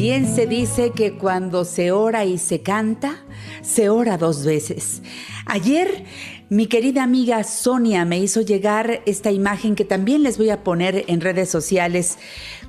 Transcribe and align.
Bien 0.00 0.32
se 0.32 0.46
dice 0.46 0.92
que 0.92 1.14
cuando 1.14 1.64
se 1.64 1.90
ora 1.90 2.24
y 2.24 2.38
se 2.38 2.62
canta, 2.62 3.16
se 3.62 3.88
ora 3.88 4.16
dos 4.16 4.44
veces. 4.44 5.02
Ayer 5.44 6.04
mi 6.48 6.66
querida 6.66 7.02
amiga 7.02 7.42
Sonia 7.42 8.04
me 8.04 8.20
hizo 8.20 8.40
llegar 8.40 9.02
esta 9.06 9.32
imagen 9.32 9.74
que 9.74 9.84
también 9.84 10.22
les 10.22 10.38
voy 10.38 10.50
a 10.50 10.62
poner 10.62 11.04
en 11.08 11.20
redes 11.20 11.50
sociales 11.50 12.16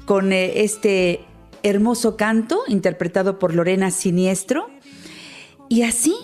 con 0.06 0.34
eh, 0.34 0.64
este 0.64 1.24
hermoso 1.62 2.18
canto 2.18 2.64
interpretado 2.68 3.38
por 3.38 3.54
Lorena 3.54 3.92
Siniestro. 3.92 4.68
Y 5.70 5.84
así 5.84 6.16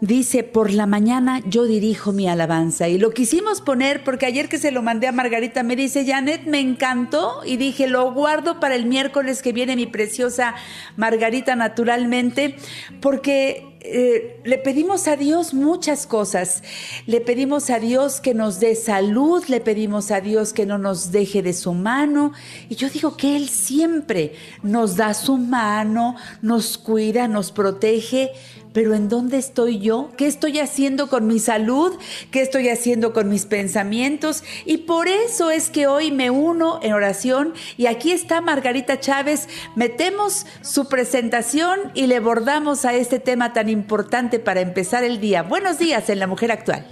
dice, 0.00 0.42
por 0.44 0.72
la 0.72 0.86
mañana 0.86 1.40
yo 1.46 1.64
dirijo 1.64 2.12
mi 2.12 2.28
alabanza. 2.28 2.88
Y 2.88 2.98
lo 2.98 3.10
quisimos 3.10 3.60
poner 3.60 4.02
porque 4.04 4.26
ayer 4.26 4.48
que 4.48 4.58
se 4.58 4.70
lo 4.70 4.82
mandé 4.82 5.06
a 5.06 5.12
Margarita 5.12 5.62
me 5.62 5.76
dice, 5.76 6.06
Janet, 6.06 6.46
me 6.46 6.60
encantó. 6.60 7.42
Y 7.44 7.56
dije, 7.56 7.88
lo 7.88 8.12
guardo 8.12 8.60
para 8.60 8.74
el 8.74 8.86
miércoles 8.86 9.42
que 9.42 9.52
viene 9.52 9.76
mi 9.76 9.86
preciosa 9.86 10.54
Margarita 10.96 11.56
naturalmente, 11.56 12.56
porque 13.00 13.70
eh, 13.82 14.38
le 14.44 14.58
pedimos 14.58 15.08
a 15.08 15.16
Dios 15.16 15.54
muchas 15.54 16.06
cosas. 16.06 16.62
Le 17.06 17.20
pedimos 17.20 17.70
a 17.70 17.78
Dios 17.78 18.20
que 18.20 18.34
nos 18.34 18.60
dé 18.60 18.74
salud, 18.74 19.42
le 19.48 19.60
pedimos 19.60 20.10
a 20.10 20.20
Dios 20.20 20.52
que 20.52 20.66
no 20.66 20.76
nos 20.76 21.12
deje 21.12 21.42
de 21.42 21.54
su 21.54 21.72
mano. 21.72 22.32
Y 22.68 22.76
yo 22.76 22.90
digo 22.90 23.16
que 23.16 23.36
Él 23.36 23.48
siempre 23.48 24.34
nos 24.62 24.96
da 24.96 25.14
su 25.14 25.38
mano, 25.38 26.16
nos 26.42 26.76
cuida, 26.76 27.26
nos 27.26 27.52
protege 27.52 28.32
pero 28.72 28.94
¿en 28.94 29.08
dónde 29.08 29.38
estoy 29.38 29.78
yo? 29.78 30.10
¿Qué 30.16 30.26
estoy 30.26 30.58
haciendo 30.58 31.08
con 31.08 31.26
mi 31.26 31.38
salud? 31.38 31.98
¿Qué 32.30 32.42
estoy 32.42 32.68
haciendo 32.68 33.12
con 33.12 33.28
mis 33.28 33.46
pensamientos? 33.46 34.44
Y 34.64 34.78
por 34.78 35.08
eso 35.08 35.50
es 35.50 35.70
que 35.70 35.86
hoy 35.86 36.10
me 36.10 36.30
uno 36.30 36.80
en 36.82 36.92
oración 36.92 37.54
y 37.76 37.86
aquí 37.86 38.12
está 38.12 38.40
Margarita 38.40 39.00
Chávez. 39.00 39.48
Metemos 39.74 40.46
su 40.62 40.88
presentación 40.88 41.78
y 41.94 42.06
le 42.06 42.20
bordamos 42.20 42.84
a 42.84 42.94
este 42.94 43.18
tema 43.18 43.52
tan 43.52 43.68
importante 43.68 44.38
para 44.38 44.60
empezar 44.60 45.04
el 45.04 45.20
día. 45.20 45.42
Buenos 45.42 45.78
días 45.78 46.08
en 46.08 46.18
La 46.18 46.26
Mujer 46.26 46.52
Actual. 46.52 46.86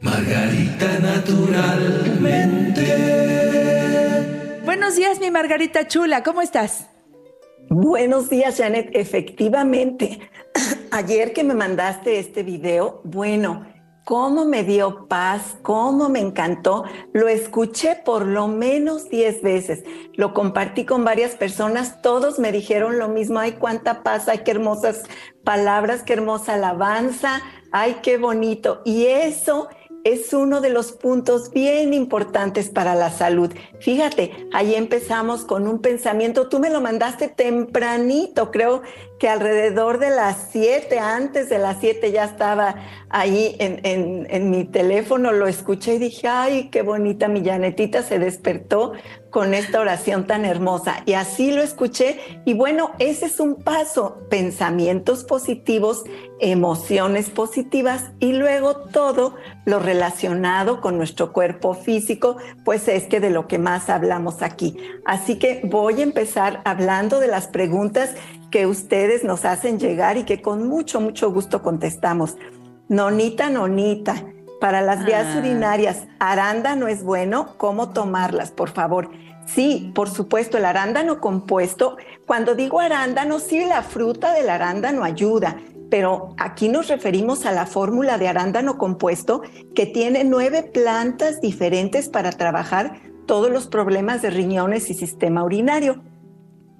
Margarita 0.00 0.98
naturalmente. 1.00 2.84
Buenos 4.64 4.96
días, 4.96 5.18
mi 5.20 5.30
Margarita 5.30 5.88
Chula, 5.88 6.22
¿cómo 6.22 6.40
estás? 6.40 6.88
Buenos 7.70 8.30
días, 8.30 8.56
Janet. 8.56 8.88
Efectivamente, 8.92 10.20
ayer 10.90 11.32
que 11.32 11.44
me 11.44 11.54
mandaste 11.54 12.18
este 12.18 12.42
video, 12.42 13.00
bueno, 13.04 13.66
cómo 14.08 14.46
me 14.46 14.64
dio 14.64 15.06
paz, 15.06 15.58
cómo 15.60 16.08
me 16.08 16.20
encantó. 16.20 16.84
Lo 17.12 17.28
escuché 17.28 17.94
por 17.94 18.24
lo 18.24 18.48
menos 18.48 19.10
10 19.10 19.42
veces. 19.42 19.84
Lo 20.14 20.32
compartí 20.32 20.86
con 20.86 21.04
varias 21.04 21.34
personas, 21.34 22.00
todos 22.00 22.38
me 22.38 22.50
dijeron 22.50 22.98
lo 22.98 23.08
mismo. 23.08 23.38
Ay, 23.38 23.52
cuánta 23.52 24.02
paz, 24.02 24.26
ay, 24.28 24.38
qué 24.46 24.52
hermosas 24.52 25.02
palabras, 25.44 26.02
qué 26.04 26.14
hermosa 26.14 26.54
alabanza, 26.54 27.42
ay, 27.70 27.98
qué 28.02 28.16
bonito. 28.16 28.80
Y 28.86 29.08
eso 29.08 29.68
es 30.04 30.32
uno 30.32 30.60
de 30.60 30.70
los 30.70 30.92
puntos 30.92 31.50
bien 31.50 31.92
importantes 31.92 32.70
para 32.70 32.94
la 32.94 33.10
salud. 33.10 33.52
Fíjate, 33.80 34.48
ahí 34.52 34.74
empezamos 34.74 35.44
con 35.44 35.68
un 35.68 35.80
pensamiento, 35.80 36.48
tú 36.48 36.60
me 36.60 36.70
lo 36.70 36.80
mandaste 36.80 37.28
tempranito, 37.28 38.50
creo 38.50 38.82
que 39.18 39.28
alrededor 39.28 39.98
de 39.98 40.10
las 40.10 40.48
siete, 40.50 40.98
antes 40.98 41.48
de 41.48 41.58
las 41.58 41.78
siete 41.80 42.12
ya 42.12 42.24
estaba 42.24 42.76
ahí 43.10 43.56
en, 43.58 43.80
en, 44.30 44.50
mi 44.50 44.64
teléfono, 44.64 45.32
lo 45.32 45.46
escuché 45.46 45.94
y 45.94 45.98
dije, 45.98 46.28
ay, 46.28 46.68
qué 46.70 46.82
bonita 46.82 47.26
mi 47.26 47.44
Janetita 47.44 48.02
se 48.02 48.18
despertó 48.18 48.92
con 49.30 49.54
esta 49.54 49.80
oración 49.80 50.26
tan 50.26 50.44
hermosa. 50.44 51.02
Y 51.04 51.14
así 51.14 51.52
lo 51.52 51.62
escuché. 51.62 52.18
Y 52.44 52.54
bueno, 52.54 52.92
ese 52.98 53.26
es 53.26 53.40
un 53.40 53.56
paso, 53.56 54.22
pensamientos 54.30 55.24
positivos, 55.24 56.04
emociones 56.40 57.30
positivas 57.30 58.12
y 58.20 58.32
luego 58.32 58.76
todo 58.76 59.34
lo 59.64 59.78
relacionado 59.78 60.80
con 60.80 60.96
nuestro 60.96 61.32
cuerpo 61.32 61.74
físico, 61.74 62.36
pues 62.64 62.88
es 62.88 63.04
que 63.04 63.20
de 63.20 63.30
lo 63.30 63.48
que 63.48 63.58
más 63.58 63.90
hablamos 63.90 64.42
aquí. 64.42 64.76
Así 65.04 65.38
que 65.38 65.60
voy 65.64 66.00
a 66.00 66.04
empezar 66.04 66.60
hablando 66.64 67.20
de 67.20 67.28
las 67.28 67.48
preguntas 67.48 68.14
que 68.50 68.66
ustedes 68.66 69.24
nos 69.24 69.44
hacen 69.44 69.78
llegar 69.78 70.16
y 70.16 70.24
que 70.24 70.40
con 70.40 70.68
mucho, 70.68 71.00
mucho 71.00 71.30
gusto 71.32 71.62
contestamos. 71.62 72.36
Nonita, 72.88 73.50
nonita, 73.50 74.24
para 74.60 74.80
las 74.80 75.04
vías 75.04 75.34
ah. 75.34 75.38
urinarias, 75.38 76.04
arándano 76.18 76.88
es 76.88 77.02
bueno, 77.02 77.54
¿cómo 77.56 77.90
tomarlas, 77.90 78.50
por 78.50 78.70
favor? 78.70 79.10
Sí, 79.46 79.92
por 79.94 80.10
supuesto, 80.10 80.58
el 80.58 80.64
arándano 80.64 81.20
compuesto, 81.20 81.96
cuando 82.26 82.54
digo 82.54 82.80
arándano, 82.80 83.38
sí, 83.38 83.64
la 83.64 83.82
fruta 83.82 84.34
del 84.34 84.50
arándano 84.50 85.04
ayuda, 85.04 85.56
pero 85.90 86.34
aquí 86.36 86.68
nos 86.68 86.88
referimos 86.88 87.46
a 87.46 87.52
la 87.52 87.66
fórmula 87.66 88.18
de 88.18 88.28
arándano 88.28 88.76
compuesto 88.76 89.42
que 89.74 89.86
tiene 89.86 90.24
nueve 90.24 90.62
plantas 90.62 91.40
diferentes 91.40 92.08
para 92.08 92.32
trabajar 92.32 93.00
todos 93.26 93.50
los 93.50 93.68
problemas 93.68 94.20
de 94.22 94.30
riñones 94.30 94.90
y 94.90 94.94
sistema 94.94 95.44
urinario. 95.44 96.02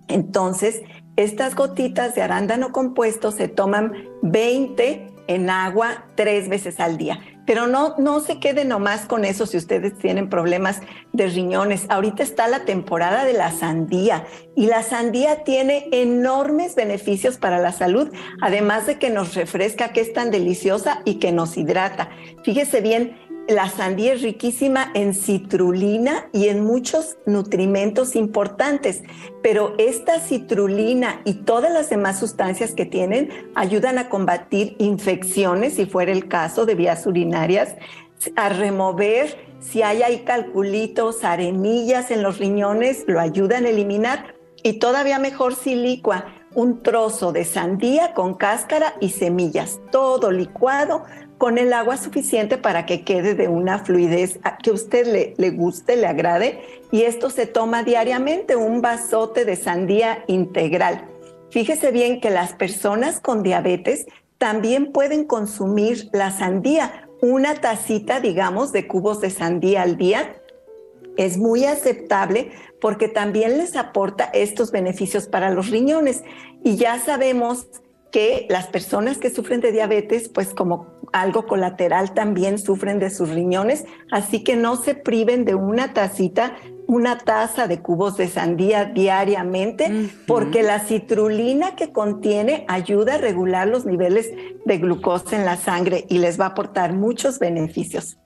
Entonces, 0.08 0.82
estas 1.18 1.56
gotitas 1.56 2.14
de 2.14 2.22
arándano 2.22 2.70
compuesto 2.70 3.32
se 3.32 3.48
toman 3.48 3.92
20 4.22 5.08
en 5.26 5.50
agua 5.50 6.04
tres 6.14 6.48
veces 6.48 6.78
al 6.78 6.96
día. 6.96 7.18
Pero 7.44 7.66
no, 7.66 7.96
no 7.98 8.20
se 8.20 8.38
quede 8.38 8.64
nomás 8.64 9.06
con 9.06 9.24
eso 9.24 9.44
si 9.44 9.56
ustedes 9.56 9.98
tienen 9.98 10.28
problemas 10.28 10.80
de 11.12 11.26
riñones. 11.26 11.86
Ahorita 11.88 12.22
está 12.22 12.46
la 12.46 12.64
temporada 12.64 13.24
de 13.24 13.32
la 13.32 13.50
sandía 13.50 14.26
y 14.54 14.66
la 14.66 14.84
sandía 14.84 15.42
tiene 15.42 15.88
enormes 15.90 16.76
beneficios 16.76 17.36
para 17.36 17.58
la 17.58 17.72
salud, 17.72 18.12
además 18.40 18.86
de 18.86 18.98
que 19.00 19.10
nos 19.10 19.34
refresca, 19.34 19.92
que 19.92 20.02
es 20.02 20.12
tan 20.12 20.30
deliciosa 20.30 21.02
y 21.04 21.14
que 21.14 21.32
nos 21.32 21.56
hidrata. 21.56 22.10
Fíjese 22.44 22.80
bien, 22.80 23.16
la 23.48 23.70
sandía 23.70 24.12
es 24.12 24.22
riquísima 24.22 24.90
en 24.94 25.14
citrulina 25.14 26.28
y 26.32 26.48
en 26.48 26.64
muchos 26.64 27.16
nutrimentos 27.24 28.14
importantes, 28.14 29.02
pero 29.42 29.74
esta 29.78 30.20
citrulina 30.20 31.22
y 31.24 31.32
todas 31.32 31.72
las 31.72 31.88
demás 31.88 32.18
sustancias 32.18 32.72
que 32.72 32.84
tienen 32.84 33.30
ayudan 33.54 33.96
a 33.96 34.10
combatir 34.10 34.76
infecciones, 34.78 35.74
si 35.74 35.86
fuera 35.86 36.12
el 36.12 36.28
caso 36.28 36.66
de 36.66 36.74
vías 36.74 37.06
urinarias, 37.06 37.74
a 38.36 38.50
remover 38.50 39.48
si 39.60 39.82
hay 39.82 40.02
ahí 40.02 40.18
calculitos, 40.20 41.24
arenillas 41.24 42.10
en 42.10 42.22
los 42.22 42.38
riñones, 42.38 43.04
lo 43.06 43.18
ayudan 43.18 43.64
a 43.64 43.70
eliminar 43.70 44.34
y 44.62 44.74
todavía 44.74 45.18
mejor 45.18 45.54
si 45.54 45.74
licua 45.74 46.26
un 46.54 46.82
trozo 46.82 47.32
de 47.32 47.44
sandía 47.44 48.14
con 48.14 48.34
cáscara 48.34 48.94
y 49.00 49.10
semillas, 49.10 49.80
todo 49.90 50.30
licuado 50.30 51.04
con 51.38 51.56
el 51.56 51.72
agua 51.72 51.96
suficiente 51.96 52.58
para 52.58 52.84
que 52.84 53.04
quede 53.04 53.34
de 53.34 53.48
una 53.48 53.78
fluidez 53.78 54.40
que 54.62 54.70
a 54.70 54.72
usted 54.72 55.06
le, 55.06 55.34
le 55.38 55.50
guste, 55.50 55.96
le 55.96 56.06
agrade. 56.06 56.60
Y 56.90 57.02
esto 57.02 57.30
se 57.30 57.46
toma 57.46 57.84
diariamente, 57.84 58.56
un 58.56 58.82
vasote 58.82 59.44
de 59.44 59.56
sandía 59.56 60.24
integral. 60.26 61.06
Fíjese 61.50 61.92
bien 61.92 62.20
que 62.20 62.30
las 62.30 62.52
personas 62.52 63.20
con 63.20 63.42
diabetes 63.42 64.06
también 64.36 64.92
pueden 64.92 65.24
consumir 65.24 66.10
la 66.12 66.30
sandía, 66.30 67.08
una 67.20 67.54
tacita, 67.54 68.20
digamos, 68.20 68.72
de 68.72 68.86
cubos 68.86 69.20
de 69.20 69.30
sandía 69.30 69.82
al 69.82 69.96
día. 69.96 70.36
Es 71.16 71.38
muy 71.38 71.64
aceptable 71.64 72.52
porque 72.80 73.08
también 73.08 73.58
les 73.58 73.76
aporta 73.76 74.24
estos 74.32 74.70
beneficios 74.70 75.26
para 75.26 75.50
los 75.50 75.70
riñones. 75.70 76.22
Y 76.62 76.76
ya 76.76 76.98
sabemos 77.00 77.66
que 78.12 78.46
las 78.48 78.68
personas 78.68 79.18
que 79.18 79.30
sufren 79.30 79.60
de 79.60 79.72
diabetes, 79.72 80.28
pues 80.28 80.54
como 80.54 80.97
algo 81.12 81.46
colateral 81.46 82.14
también 82.14 82.58
sufren 82.58 82.98
de 82.98 83.10
sus 83.10 83.30
riñones, 83.30 83.84
así 84.10 84.44
que 84.44 84.56
no 84.56 84.76
se 84.76 84.94
priven 84.94 85.44
de 85.44 85.54
una 85.54 85.92
tacita, 85.92 86.56
una 86.86 87.18
taza 87.18 87.66
de 87.66 87.80
cubos 87.80 88.16
de 88.16 88.28
sandía 88.28 88.86
diariamente, 88.86 90.10
porque 90.26 90.62
la 90.62 90.80
citrulina 90.80 91.76
que 91.76 91.92
contiene 91.92 92.64
ayuda 92.68 93.14
a 93.14 93.18
regular 93.18 93.68
los 93.68 93.84
niveles 93.84 94.30
de 94.64 94.78
glucosa 94.78 95.36
en 95.36 95.44
la 95.44 95.56
sangre 95.56 96.06
y 96.08 96.18
les 96.18 96.40
va 96.40 96.46
a 96.46 96.48
aportar 96.48 96.94
muchos 96.94 97.38
beneficios. 97.38 98.18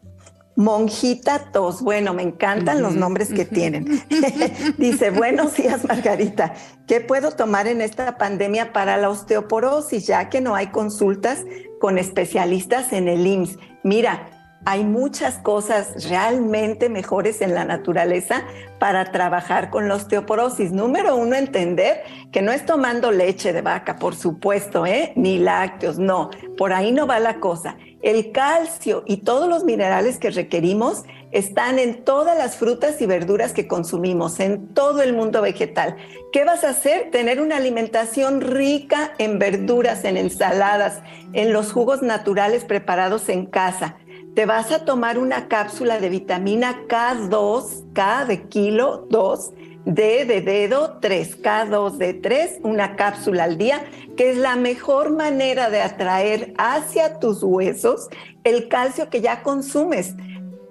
Monjita 0.56 1.50
Tos, 1.50 1.82
bueno, 1.82 2.12
me 2.12 2.22
encantan 2.22 2.82
los 2.82 2.94
nombres 2.94 3.32
que 3.32 3.44
tienen. 3.44 4.02
Dice, 4.78 5.10
buenos 5.10 5.54
días 5.56 5.84
Margarita, 5.84 6.54
¿qué 6.86 7.00
puedo 7.00 7.32
tomar 7.32 7.66
en 7.66 7.80
esta 7.80 8.18
pandemia 8.18 8.72
para 8.72 8.96
la 8.96 9.08
osteoporosis 9.08 10.06
ya 10.06 10.28
que 10.28 10.40
no 10.40 10.54
hay 10.54 10.68
consultas 10.68 11.44
con 11.80 11.98
especialistas 11.98 12.92
en 12.92 13.08
el 13.08 13.26
IMSS? 13.26 13.58
Mira, 13.82 14.28
hay 14.64 14.84
muchas 14.84 15.38
cosas 15.38 16.08
realmente 16.08 16.88
mejores 16.88 17.40
en 17.40 17.54
la 17.54 17.64
naturaleza 17.64 18.44
para 18.78 19.10
trabajar 19.10 19.70
con 19.70 19.88
la 19.88 19.96
osteoporosis. 19.96 20.70
Número 20.70 21.16
uno, 21.16 21.34
entender 21.34 22.02
que 22.30 22.42
no 22.42 22.52
es 22.52 22.64
tomando 22.64 23.10
leche 23.10 23.52
de 23.52 23.62
vaca, 23.62 23.96
por 23.96 24.14
supuesto, 24.14 24.86
¿eh? 24.86 25.12
ni 25.16 25.38
lácteos, 25.38 25.98
no, 25.98 26.30
por 26.56 26.72
ahí 26.72 26.92
no 26.92 27.06
va 27.06 27.18
la 27.18 27.40
cosa. 27.40 27.76
El 28.02 28.32
calcio 28.32 29.04
y 29.06 29.18
todos 29.18 29.48
los 29.48 29.64
minerales 29.64 30.18
que 30.18 30.30
requerimos 30.30 31.04
están 31.30 31.78
en 31.78 32.04
todas 32.04 32.36
las 32.36 32.56
frutas 32.56 33.00
y 33.00 33.06
verduras 33.06 33.52
que 33.52 33.66
consumimos, 33.66 34.38
en 34.40 34.68
todo 34.74 35.02
el 35.02 35.14
mundo 35.14 35.40
vegetal. 35.40 35.96
¿Qué 36.32 36.44
vas 36.44 36.64
a 36.64 36.70
hacer? 36.70 37.10
Tener 37.10 37.40
una 37.40 37.56
alimentación 37.56 38.40
rica 38.40 39.12
en 39.18 39.38
verduras, 39.38 40.04
en 40.04 40.16
ensaladas, 40.16 41.00
en 41.32 41.52
los 41.52 41.72
jugos 41.72 42.02
naturales 42.02 42.64
preparados 42.64 43.28
en 43.28 43.46
casa 43.46 43.96
te 44.34 44.46
vas 44.46 44.72
a 44.72 44.84
tomar 44.84 45.18
una 45.18 45.48
cápsula 45.48 46.00
de 46.00 46.08
vitamina 46.08 46.86
K2, 46.88 47.92
K 47.92 48.24
de 48.24 48.42
kilo 48.48 49.06
2, 49.10 49.52
D 49.84 50.24
de 50.24 50.40
dedo 50.40 50.98
3, 51.00 51.42
K2 51.42 51.96
de 51.98 52.14
3, 52.14 52.60
una 52.62 52.96
cápsula 52.96 53.44
al 53.44 53.58
día, 53.58 53.84
que 54.16 54.30
es 54.30 54.38
la 54.38 54.56
mejor 54.56 55.10
manera 55.10 55.68
de 55.68 55.82
atraer 55.82 56.54
hacia 56.56 57.18
tus 57.18 57.42
huesos 57.42 58.08
el 58.44 58.68
calcio 58.68 59.10
que 59.10 59.20
ya 59.20 59.42
consumes. 59.42 60.14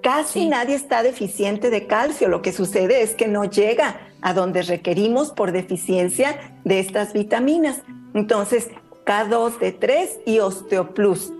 Casi 0.02 0.48
nadie 0.48 0.76
está 0.76 1.04
deficiente 1.04 1.70
de 1.70 1.86
calcio, 1.86 2.30
lo 2.30 2.42
que 2.42 2.54
sucede 2.54 3.04
es 3.04 3.14
que 3.14 3.28
no 3.28 3.46
llega 3.46 4.00
a 4.22 4.34
donde 4.34 4.64
requerimos 4.64 5.32
por 5.32 5.52
deficiencia 5.52 6.56
de 6.64 6.80
estas 6.80 7.14
vitaminas. 7.14 7.84
Entonces, 8.16 8.70
K2 9.06 9.60
de 9.60 9.72
3 9.72 10.20
y 10.26 10.40
Osteoplus 10.40 11.32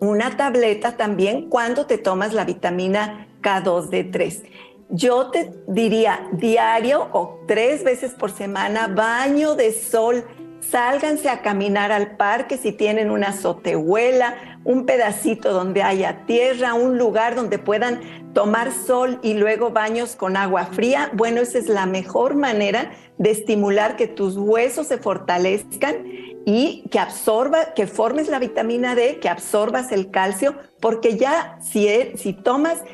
una 0.00 0.36
tableta 0.36 0.96
también 0.96 1.48
cuando 1.48 1.86
te 1.86 1.98
tomas 1.98 2.32
la 2.32 2.44
vitamina 2.44 3.28
K2D3. 3.42 4.42
Yo 4.88 5.30
te 5.30 5.52
diría 5.66 6.28
diario 6.32 7.08
o 7.12 7.40
tres 7.46 7.82
veces 7.82 8.12
por 8.12 8.30
semana 8.30 8.86
baño 8.88 9.54
de 9.54 9.72
sol. 9.72 10.24
Sálganse 10.60 11.28
a 11.28 11.42
caminar 11.42 11.92
al 11.92 12.16
parque 12.16 12.56
si 12.56 12.72
tienen 12.72 13.10
una 13.10 13.28
azotehuela, 13.28 14.60
un 14.64 14.84
pedacito 14.84 15.52
donde 15.52 15.82
haya 15.82 16.24
tierra, 16.26 16.74
un 16.74 16.98
lugar 16.98 17.34
donde 17.34 17.58
puedan 17.58 18.00
tomar 18.32 18.72
sol 18.72 19.18
y 19.22 19.34
luego 19.34 19.70
baños 19.70 20.16
con 20.16 20.36
agua 20.36 20.66
fría. 20.66 21.10
Bueno, 21.14 21.40
esa 21.40 21.58
es 21.58 21.68
la 21.68 21.86
mejor 21.86 22.34
manera 22.34 22.92
de 23.18 23.30
estimular 23.30 23.96
que 23.96 24.08
tus 24.08 24.36
huesos 24.36 24.88
se 24.88 24.98
fortalezcan 24.98 26.04
y 26.48 26.84
que 26.92 27.00
absorba, 27.00 27.74
que 27.74 27.88
formes 27.88 28.28
la 28.28 28.38
vitamina 28.38 28.94
D, 28.94 29.18
que 29.18 29.28
absorbas 29.28 29.90
el 29.90 30.12
calcio, 30.12 30.54
porque 30.80 31.16
ya 31.16 31.58
si, 31.60 31.88
e, 31.88 32.16
si 32.16 32.32
tomas, 32.32 32.84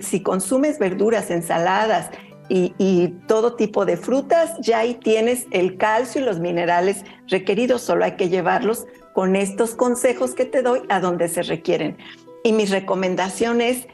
si 0.00 0.24
consumes 0.24 0.80
verduras, 0.80 1.30
ensaladas 1.30 2.10
y, 2.48 3.14
todo 3.28 3.54
tipo 3.54 3.86
de 3.86 3.96
frutas, 3.96 4.56
ya 4.58 4.80
ahí 4.80 4.94
tienes 4.94 5.46
el 5.52 5.76
calcio 5.76 6.20
y 6.20 6.24
los 6.24 6.40
minerales 6.40 7.04
requeridos, 7.28 7.82
solo 7.82 8.04
hay 8.04 8.16
que 8.16 8.28
llevarlos 8.28 8.86
con 9.14 9.36
estos 9.36 9.76
consejos 9.76 10.34
que 10.34 10.44
te 10.44 10.62
doy 10.62 10.82
a 10.88 10.98
donde 10.98 11.28
se 11.28 11.44
requieren. 11.44 11.96
Y 12.42 12.52
mi 12.52 12.66
recomendación 12.66 13.60
es 13.60 13.86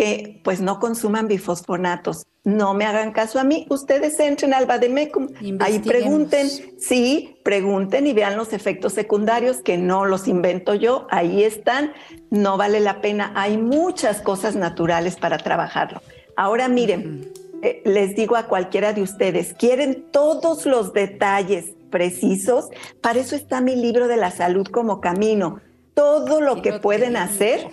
que 0.00 0.40
pues 0.42 0.62
no 0.62 0.80
consuman 0.80 1.28
bifosfonatos. 1.28 2.26
No 2.42 2.72
me 2.72 2.86
hagan 2.86 3.12
caso 3.12 3.38
a 3.38 3.44
mí, 3.44 3.66
ustedes 3.68 4.18
entren 4.18 4.54
al 4.54 4.64
Bademecum, 4.64 5.28
ahí 5.58 5.78
pregunten, 5.80 6.48
sí, 6.78 7.36
pregunten 7.44 8.06
y 8.06 8.14
vean 8.14 8.38
los 8.38 8.54
efectos 8.54 8.94
secundarios 8.94 9.58
que 9.58 9.76
no 9.76 10.06
los 10.06 10.26
invento 10.26 10.74
yo, 10.74 11.06
ahí 11.10 11.44
están, 11.44 11.92
no 12.30 12.56
vale 12.56 12.80
la 12.80 13.02
pena, 13.02 13.30
hay 13.36 13.58
muchas 13.58 14.22
cosas 14.22 14.56
naturales 14.56 15.16
para 15.16 15.36
trabajarlo. 15.36 16.00
Ahora 16.34 16.66
miren, 16.68 17.30
eh, 17.60 17.82
les 17.84 18.16
digo 18.16 18.36
a 18.36 18.44
cualquiera 18.44 18.94
de 18.94 19.02
ustedes, 19.02 19.52
quieren 19.52 20.06
todos 20.10 20.64
los 20.64 20.94
detalles 20.94 21.74
precisos, 21.90 22.70
para 23.02 23.20
eso 23.20 23.36
está 23.36 23.60
mi 23.60 23.76
libro 23.76 24.08
de 24.08 24.16
la 24.16 24.30
salud 24.30 24.66
como 24.66 25.02
camino, 25.02 25.60
todo 25.92 26.40
lo 26.40 26.62
que 26.62 26.78
pueden 26.78 27.18
hacer 27.18 27.68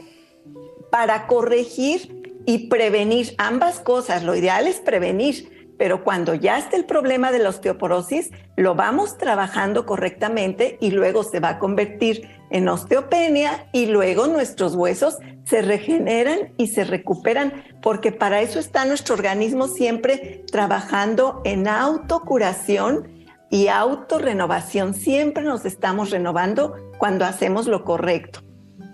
para 0.92 1.28
corregir 1.28 2.17
y 2.48 2.70
prevenir 2.70 3.36
ambas 3.38 3.82
cosas. 3.82 4.24
Lo 4.24 4.34
ideal 4.34 4.68
es 4.68 4.78
prevenir, 4.78 5.76
pero 5.78 6.06
cuando 6.06 6.34
ya 6.34 6.58
está 6.58 6.78
el 6.78 6.86
problema 6.86 7.32
de 7.34 7.40
la 7.40 7.50
osteoporosis, 7.50 8.32
lo 8.56 8.74
vamos 8.74 9.18
trabajando 9.18 9.86
correctamente 9.86 10.78
y 10.80 10.92
luego 10.92 11.24
se 11.24 11.42
va 11.42 11.50
a 11.50 11.60
convertir 11.60 12.28
en 12.50 12.70
osteopenia 12.70 13.68
y 13.74 13.88
luego 13.88 14.28
nuestros 14.28 14.76
huesos 14.76 15.18
se 15.44 15.62
regeneran 15.62 16.54
y 16.58 16.68
se 16.68 16.86
recuperan, 16.86 17.66
porque 17.82 18.14
para 18.14 18.42
eso 18.42 18.60
está 18.60 18.86
nuestro 18.86 19.16
organismo 19.16 19.68
siempre 19.68 20.46
trabajando 20.50 21.42
en 21.44 21.68
autocuración 21.68 23.10
y 23.52 23.68
autorrenovación. 23.68 24.94
Siempre 24.94 25.44
nos 25.44 25.66
estamos 25.66 26.12
renovando 26.12 26.76
cuando 26.98 27.26
hacemos 27.26 27.68
lo 27.68 27.84
correcto. 27.84 28.40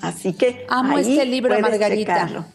Así 0.01 0.33
que 0.33 0.65
amo 0.69 0.97
este 0.97 1.25
libro, 1.25 1.57
Margarita. 1.59 2.47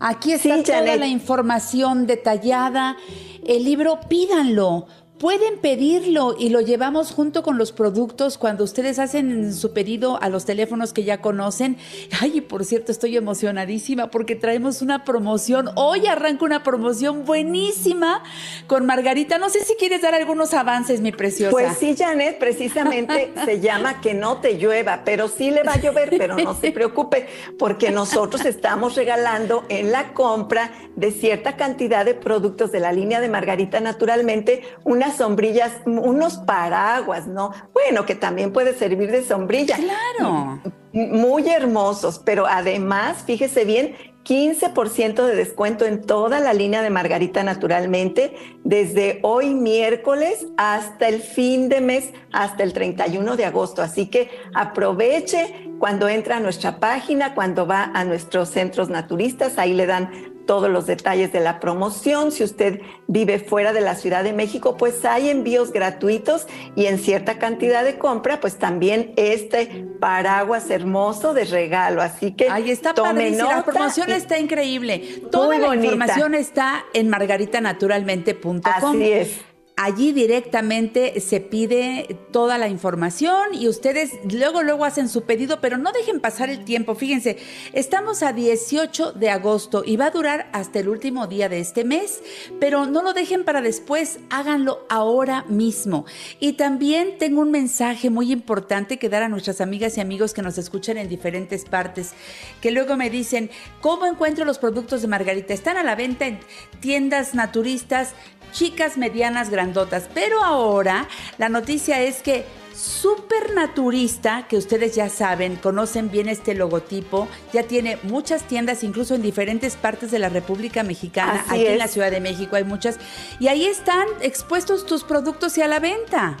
Aquí 0.00 0.32
está 0.32 0.62
toda 0.62 0.96
la 0.96 1.06
información 1.06 2.06
detallada. 2.06 2.96
El 3.44 3.64
libro, 3.64 3.98
pídanlo. 4.08 4.86
Pueden 5.18 5.58
pedirlo 5.58 6.36
y 6.38 6.50
lo 6.50 6.60
llevamos 6.60 7.10
junto 7.10 7.42
con 7.42 7.58
los 7.58 7.72
productos 7.72 8.38
cuando 8.38 8.62
ustedes 8.62 9.00
hacen 9.00 9.52
su 9.52 9.72
pedido 9.72 10.22
a 10.22 10.28
los 10.28 10.44
teléfonos 10.44 10.92
que 10.92 11.02
ya 11.02 11.20
conocen. 11.20 11.76
Ay, 12.20 12.38
y 12.38 12.40
por 12.40 12.64
cierto, 12.64 12.92
estoy 12.92 13.16
emocionadísima 13.16 14.12
porque 14.12 14.36
traemos 14.36 14.80
una 14.80 15.04
promoción. 15.04 15.70
Hoy 15.74 16.06
arranca 16.06 16.44
una 16.44 16.62
promoción 16.62 17.24
buenísima 17.24 18.22
con 18.68 18.86
Margarita. 18.86 19.38
No 19.38 19.48
sé 19.48 19.64
si 19.64 19.74
quieres 19.74 20.02
dar 20.02 20.14
algunos 20.14 20.54
avances, 20.54 21.00
mi 21.00 21.10
preciosa. 21.10 21.50
Pues 21.50 21.76
sí, 21.78 21.96
Janet, 21.98 22.38
precisamente 22.38 23.32
se 23.44 23.58
llama 23.58 24.00
que 24.00 24.14
no 24.14 24.36
te 24.36 24.56
llueva, 24.56 25.02
pero 25.04 25.26
sí 25.26 25.50
le 25.50 25.64
va 25.64 25.72
a 25.72 25.80
llover, 25.80 26.10
pero 26.16 26.36
no 26.36 26.54
se 26.54 26.70
preocupe 26.70 27.26
porque 27.58 27.90
nosotros 27.90 28.44
estamos 28.44 28.94
regalando 28.94 29.64
en 29.68 29.90
la 29.90 30.14
compra 30.14 30.70
de 30.94 31.10
cierta 31.10 31.56
cantidad 31.56 32.04
de 32.04 32.14
productos 32.14 32.70
de 32.70 32.78
la 32.78 32.92
línea 32.92 33.20
de 33.20 33.28
Margarita 33.28 33.80
Naturalmente 33.80 34.62
una 34.84 35.07
sombrillas, 35.16 35.72
unos 35.86 36.38
paraguas, 36.38 37.26
¿no? 37.26 37.52
Bueno, 37.72 38.06
que 38.06 38.14
también 38.14 38.52
puede 38.52 38.74
servir 38.74 39.10
de 39.10 39.24
sombrilla. 39.24 39.76
Claro. 39.76 40.60
Muy 40.92 41.48
hermosos, 41.48 42.20
pero 42.24 42.46
además, 42.46 43.22
fíjese 43.26 43.64
bien, 43.64 43.94
15% 44.28 45.24
de 45.24 45.34
descuento 45.34 45.86
en 45.86 46.02
toda 46.02 46.38
la 46.40 46.52
línea 46.52 46.82
de 46.82 46.90
Margarita 46.90 47.42
Naturalmente, 47.42 48.34
desde 48.62 49.20
hoy 49.22 49.54
miércoles 49.54 50.46
hasta 50.58 51.08
el 51.08 51.22
fin 51.22 51.70
de 51.70 51.80
mes, 51.80 52.12
hasta 52.32 52.62
el 52.62 52.74
31 52.74 53.36
de 53.36 53.46
agosto. 53.46 53.80
Así 53.80 54.10
que 54.10 54.30
aproveche 54.52 55.70
cuando 55.78 56.08
entra 56.08 56.36
a 56.36 56.40
nuestra 56.40 56.78
página, 56.78 57.34
cuando 57.34 57.66
va 57.66 57.90
a 57.94 58.04
nuestros 58.04 58.50
centros 58.50 58.90
naturistas, 58.90 59.56
ahí 59.56 59.72
le 59.72 59.86
dan 59.86 60.27
todos 60.48 60.70
los 60.70 60.86
detalles 60.86 61.30
de 61.30 61.40
la 61.40 61.60
promoción. 61.60 62.32
Si 62.32 62.42
usted 62.42 62.80
vive 63.06 63.38
fuera 63.38 63.74
de 63.74 63.82
la 63.82 63.94
Ciudad 63.94 64.24
de 64.24 64.32
México, 64.32 64.78
pues 64.78 65.04
hay 65.04 65.28
envíos 65.28 65.72
gratuitos 65.72 66.46
y 66.74 66.86
en 66.86 66.98
cierta 66.98 67.38
cantidad 67.38 67.84
de 67.84 67.98
compra, 67.98 68.40
pues 68.40 68.56
también 68.56 69.12
este 69.16 69.86
paraguas 70.00 70.70
hermoso 70.70 71.34
de 71.34 71.44
regalo. 71.44 72.00
Así 72.00 72.32
que 72.32 72.48
ahí 72.48 72.70
está 72.70 72.94
tome 72.94 73.30
La 73.32 73.62
promoción 73.62 74.10
está 74.10 74.38
increíble. 74.38 75.22
Toda 75.30 75.58
la 75.58 75.76
información 75.76 76.34
está 76.34 76.86
en 76.94 77.10
margaritanaturalmente.com. 77.10 78.60
Así 78.64 79.12
es. 79.12 79.47
Allí 79.80 80.10
directamente 80.10 81.20
se 81.20 81.38
pide 81.38 82.18
toda 82.32 82.58
la 82.58 82.66
información 82.66 83.54
y 83.54 83.68
ustedes 83.68 84.10
luego 84.28 84.64
luego 84.64 84.84
hacen 84.84 85.08
su 85.08 85.22
pedido, 85.22 85.60
pero 85.60 85.78
no 85.78 85.92
dejen 85.92 86.18
pasar 86.18 86.50
el 86.50 86.64
tiempo. 86.64 86.96
Fíjense, 86.96 87.38
estamos 87.72 88.24
a 88.24 88.32
18 88.32 89.12
de 89.12 89.30
agosto 89.30 89.84
y 89.86 89.96
va 89.96 90.06
a 90.06 90.10
durar 90.10 90.50
hasta 90.52 90.80
el 90.80 90.88
último 90.88 91.28
día 91.28 91.48
de 91.48 91.60
este 91.60 91.84
mes, 91.84 92.20
pero 92.58 92.86
no 92.86 93.04
lo 93.04 93.12
dejen 93.12 93.44
para 93.44 93.60
después, 93.60 94.18
háganlo 94.30 94.84
ahora 94.88 95.44
mismo. 95.48 96.06
Y 96.40 96.54
también 96.54 97.16
tengo 97.16 97.42
un 97.42 97.52
mensaje 97.52 98.10
muy 98.10 98.32
importante 98.32 98.98
que 98.98 99.08
dar 99.08 99.22
a 99.22 99.28
nuestras 99.28 99.60
amigas 99.60 99.96
y 99.96 100.00
amigos 100.00 100.34
que 100.34 100.42
nos 100.42 100.58
escuchan 100.58 100.98
en 100.98 101.08
diferentes 101.08 101.64
partes, 101.64 102.14
que 102.60 102.72
luego 102.72 102.96
me 102.96 103.10
dicen, 103.10 103.48
¿cómo 103.80 104.06
encuentro 104.06 104.44
los 104.44 104.58
productos 104.58 105.02
de 105.02 105.06
Margarita? 105.06 105.54
Están 105.54 105.76
a 105.76 105.84
la 105.84 105.94
venta 105.94 106.26
en 106.26 106.40
tiendas 106.80 107.36
naturistas 107.36 108.14
chicas, 108.52 108.96
medianas, 108.98 109.50
grandotas. 109.50 110.08
Pero 110.14 110.42
ahora 110.42 111.08
la 111.38 111.48
noticia 111.48 112.02
es 112.02 112.22
que 112.22 112.44
Supernaturista, 112.78 114.46
que 114.48 114.56
ustedes 114.56 114.94
ya 114.94 115.08
saben, 115.08 115.56
conocen 115.56 116.12
bien 116.12 116.28
este 116.28 116.54
logotipo, 116.54 117.26
ya 117.52 117.64
tiene 117.64 117.98
muchas 118.04 118.44
tiendas, 118.44 118.84
incluso 118.84 119.16
en 119.16 119.22
diferentes 119.22 119.74
partes 119.74 120.12
de 120.12 120.20
la 120.20 120.28
República 120.28 120.84
Mexicana. 120.84 121.44
Así 121.44 121.62
Aquí 121.62 121.66
en 121.66 121.78
la 121.78 121.88
Ciudad 121.88 122.12
de 122.12 122.20
México 122.20 122.54
hay 122.54 122.62
muchas. 122.62 122.98
Y 123.40 123.48
ahí 123.48 123.66
están 123.66 124.06
expuestos 124.20 124.86
tus 124.86 125.02
productos 125.02 125.58
y 125.58 125.62
a 125.62 125.66
la 125.66 125.80
venta. 125.80 126.36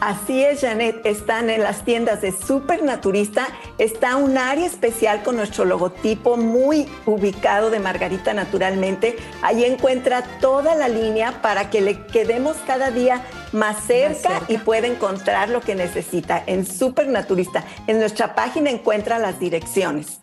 Así 0.00 0.44
es, 0.44 0.60
Janet, 0.60 1.06
están 1.06 1.50
en 1.50 1.62
las 1.62 1.84
tiendas 1.84 2.20
de 2.20 2.32
Supernaturista, 2.32 3.46
está 3.78 4.16
un 4.16 4.36
área 4.36 4.66
especial 4.66 5.22
con 5.22 5.36
nuestro 5.36 5.64
logotipo 5.64 6.36
muy 6.36 6.86
ubicado 7.06 7.70
de 7.70 7.78
Margarita 7.78 8.34
Naturalmente. 8.34 9.16
Ahí 9.42 9.64
encuentra 9.64 10.22
toda 10.40 10.74
la 10.74 10.88
línea 10.88 11.40
para 11.40 11.70
que 11.70 11.80
le 11.80 12.04
quedemos 12.06 12.56
cada 12.66 12.90
día 12.90 13.22
más 13.52 13.84
cerca, 13.86 14.40
cerca. 14.40 14.52
y 14.52 14.58
pueda 14.58 14.88
encontrar 14.88 15.48
lo 15.48 15.60
que 15.60 15.74
necesita 15.74 16.42
en 16.46 16.66
Supernaturista. 16.66 17.64
En 17.86 17.98
nuestra 17.98 18.34
página 18.34 18.70
encuentra 18.70 19.18
las 19.18 19.38
direcciones. 19.38 20.18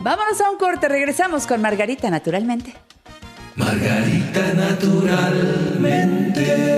Vámonos 0.00 0.40
a 0.40 0.50
un 0.50 0.58
corte, 0.58 0.88
regresamos 0.88 1.46
con 1.46 1.62
Margarita, 1.62 2.10
naturalmente. 2.10 2.74
Margarita 3.56 4.52
naturalmente. 4.52 6.74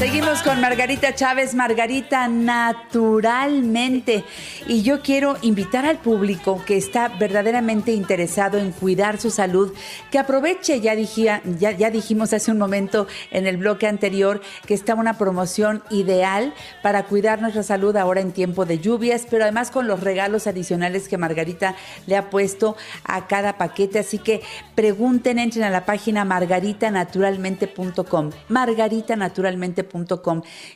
Seguimos 0.00 0.42
con 0.42 0.60
Margarita 0.62 1.14
Chávez, 1.14 1.54
Margarita 1.54 2.26
naturalmente. 2.26 4.24
Y 4.66 4.80
yo 4.80 5.02
quiero 5.02 5.36
invitar 5.42 5.84
al 5.84 5.98
público 5.98 6.62
que 6.64 6.78
está 6.78 7.08
verdaderamente 7.08 7.92
interesado 7.92 8.56
en 8.56 8.72
cuidar 8.72 9.20
su 9.20 9.30
salud, 9.30 9.74
que 10.10 10.18
aproveche, 10.18 10.80
ya, 10.80 10.96
dijía, 10.96 11.42
ya, 11.44 11.72
ya 11.72 11.90
dijimos 11.90 12.32
hace 12.32 12.50
un 12.50 12.56
momento 12.56 13.08
en 13.30 13.46
el 13.46 13.58
bloque 13.58 13.86
anterior 13.86 14.40
que 14.64 14.72
está 14.72 14.94
una 14.94 15.18
promoción 15.18 15.82
ideal 15.90 16.54
para 16.82 17.02
cuidar 17.02 17.42
nuestra 17.42 17.62
salud 17.62 17.94
ahora 17.94 18.22
en 18.22 18.32
tiempo 18.32 18.64
de 18.64 18.78
lluvias, 18.78 19.26
pero 19.28 19.42
además 19.42 19.70
con 19.70 19.86
los 19.86 20.00
regalos 20.00 20.46
adicionales 20.46 21.08
que 21.08 21.18
Margarita 21.18 21.76
le 22.06 22.16
ha 22.16 22.30
puesto 22.30 22.74
a 23.04 23.26
cada 23.26 23.58
paquete. 23.58 23.98
Así 23.98 24.16
que 24.16 24.40
pregunten, 24.74 25.38
entren 25.38 25.64
a 25.64 25.70
la 25.70 25.84
página 25.84 26.24
margaritanaturalmente.com. 26.24 28.30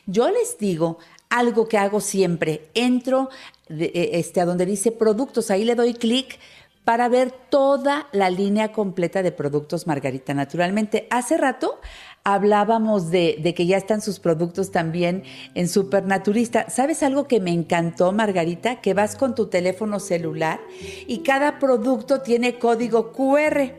Yo 0.05 0.29
les 0.29 0.57
digo 0.57 0.97
algo 1.29 1.67
que 1.67 1.77
hago 1.77 2.01
siempre. 2.01 2.69
Entro 2.73 3.29
de- 3.69 3.91
eh, 3.93 4.09
este, 4.13 4.41
a 4.41 4.45
donde 4.45 4.65
dice 4.65 4.91
productos, 4.91 5.49
ahí 5.51 5.63
le 5.65 5.75
doy 5.75 5.93
clic 5.93 6.39
para 6.83 7.09
ver 7.09 7.31
toda 7.49 8.07
la 8.11 8.29
línea 8.29 8.71
completa 8.71 9.23
de 9.23 9.31
productos 9.31 9.87
Margarita 9.87 10.35
Naturalmente. 10.35 11.07
Hace 11.09 11.35
rato 11.35 11.79
hablábamos 12.23 13.09
de, 13.09 13.37
de 13.41 13.53
que 13.55 13.65
ya 13.65 13.77
están 13.77 14.01
sus 14.01 14.19
productos 14.19 14.71
también 14.71 15.23
en 15.55 15.67
Supernaturista. 15.67 16.69
¿Sabes 16.69 17.01
algo 17.03 17.27
que 17.27 17.39
me 17.39 17.51
encantó, 17.51 18.11
Margarita? 18.11 18.81
Que 18.81 18.93
vas 18.93 19.15
con 19.15 19.33
tu 19.35 19.47
teléfono 19.47 19.99
celular 19.99 20.59
y 21.07 21.19
cada 21.19 21.57
producto 21.59 22.21
tiene 22.21 22.59
código 22.59 23.11
QR. 23.13 23.73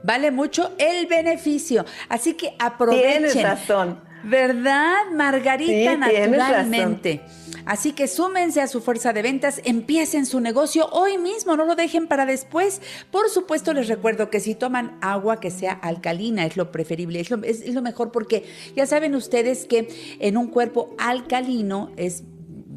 Vale 0.03 0.31
mucho 0.31 0.73
el 0.79 1.07
beneficio, 1.07 1.85
así 2.09 2.35
que 2.35 2.55
aprovechen. 2.59 3.31
Tienes 3.31 3.43
razón. 3.43 4.01
¿Verdad, 4.25 5.11
Margarita? 5.13 5.95
Sí, 5.95 6.11
tienes 6.11 6.39
Naturalmente. 6.39 7.21
Así 7.65 7.93
que 7.93 8.09
súmense 8.09 8.61
a 8.61 8.67
su 8.67 8.81
fuerza 8.81 9.13
de 9.13 9.23
ventas, 9.23 9.61
empiecen 9.65 10.27
su 10.27 10.41
negocio 10.41 10.89
hoy 10.91 11.19
mismo, 11.19 11.57
no 11.57 11.65
lo 11.65 11.77
dejen 11.77 12.09
para 12.09 12.27
después. 12.27 12.81
Por 13.11 13.29
supuesto, 13.29 13.73
les 13.73 13.89
recuerdo 13.89 14.31
que 14.31 14.41
si 14.41 14.55
toman 14.55 14.99
agua 15.01 15.41
que 15.41 15.51
sea 15.51 15.73
alcalina, 15.73 16.45
es 16.47 16.57
lo 16.57 16.73
preferible, 16.73 17.21
es 17.21 17.31
lo, 17.31 17.43
es, 17.45 17.67
lo 17.73 17.83
mejor 17.83 18.11
porque 18.11 18.45
ya 18.77 18.87
saben 18.87 19.15
ustedes 19.15 19.67
que 19.67 19.89
en 20.19 20.37
un 20.37 20.49
cuerpo 20.49 20.95
alcalino 20.99 21.91
es 21.97 22.25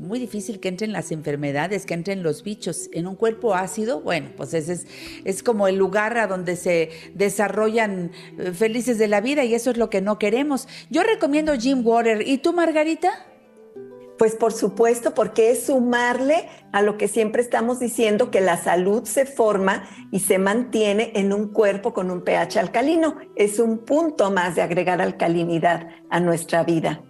muy 0.05 0.19
difícil 0.19 0.59
que 0.59 0.67
entren 0.69 0.91
las 0.91 1.11
enfermedades, 1.11 1.85
que 1.85 1.93
entren 1.93 2.23
los 2.23 2.43
bichos. 2.43 2.89
En 2.93 3.07
un 3.07 3.15
cuerpo 3.15 3.55
ácido, 3.55 4.01
bueno, 4.01 4.29
pues 4.37 4.53
ese 4.53 4.73
es, 4.73 4.87
es 5.23 5.43
como 5.43 5.67
el 5.67 5.75
lugar 5.75 6.17
a 6.17 6.27
donde 6.27 6.55
se 6.55 6.91
desarrollan 7.13 8.11
eh, 8.37 8.51
felices 8.51 8.97
de 8.97 9.07
la 9.07 9.21
vida 9.21 9.43
y 9.43 9.55
eso 9.55 9.71
es 9.71 9.77
lo 9.77 9.89
que 9.89 10.01
no 10.01 10.19
queremos. 10.19 10.67
Yo 10.89 11.03
recomiendo 11.03 11.53
Jim 11.55 11.85
Water. 11.85 12.27
¿Y 12.27 12.37
tú, 12.37 12.53
Margarita? 12.53 13.25
Pues 14.17 14.35
por 14.35 14.53
supuesto, 14.53 15.13
porque 15.13 15.51
es 15.51 15.65
sumarle 15.65 16.47
a 16.71 16.81
lo 16.81 16.97
que 16.97 17.07
siempre 17.07 17.41
estamos 17.41 17.79
diciendo, 17.79 18.31
que 18.31 18.41
la 18.41 18.57
salud 18.57 19.03
se 19.03 19.25
forma 19.25 19.83
y 20.11 20.21
se 20.21 20.37
mantiene 20.37 21.11
en 21.15 21.33
un 21.33 21.49
cuerpo 21.49 21.93
con 21.93 22.09
un 22.11 22.21
pH 22.21 22.59
alcalino. 22.59 23.17
Es 23.35 23.59
un 23.59 23.79
punto 23.79 24.31
más 24.31 24.55
de 24.55 24.61
agregar 24.61 25.01
alcalinidad 25.01 25.89
a 26.09 26.19
nuestra 26.19 26.63
vida. 26.63 27.01